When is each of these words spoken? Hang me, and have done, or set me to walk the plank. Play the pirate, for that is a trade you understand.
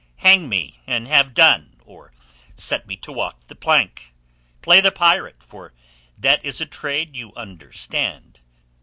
Hang 0.15 0.49
me, 0.49 0.81
and 0.87 1.07
have 1.07 1.35
done, 1.35 1.79
or 1.85 2.11
set 2.55 2.87
me 2.87 2.97
to 2.97 3.13
walk 3.13 3.45
the 3.49 3.53
plank. 3.55 4.15
Play 4.63 4.81
the 4.81 4.89
pirate, 4.91 5.43
for 5.43 5.73
that 6.17 6.43
is 6.43 6.59
a 6.59 6.65
trade 6.65 7.15
you 7.15 7.31
understand. 7.35 8.39